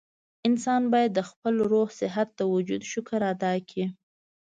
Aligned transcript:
انسان 0.47 0.81
بايد 0.91 1.11
د 1.15 1.21
خپل 1.29 1.53
روغ 1.71 1.87
صحت 2.01 2.27
د 2.35 2.41
وجود 2.53 2.81
شکر 2.91 3.21
ادا 3.31 3.53
کړي 3.69 3.85